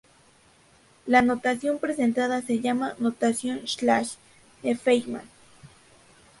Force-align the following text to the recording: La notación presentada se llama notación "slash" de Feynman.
La 1.05 1.21
notación 1.21 1.77
presentada 1.77 2.41
se 2.41 2.59
llama 2.59 2.95
notación 2.97 3.67
"slash" 3.67 4.13
de 4.63 4.75
Feynman. 4.75 5.29